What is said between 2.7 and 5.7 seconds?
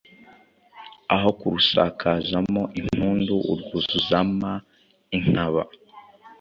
impundu urwuzuzama inkaba